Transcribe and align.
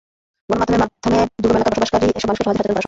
গণমাধ্যমের 0.47 0.81
মাধ্যমে 0.83 1.17
দুর্গম 1.43 1.57
এলাকায় 1.61 1.73
বসবাসকারী 1.75 2.05
এসব 2.17 2.27
মানুষকে 2.29 2.45
সহজে 2.45 2.45
সচেতন 2.45 2.53
করা 2.55 2.63
সম্ভব। 2.69 2.79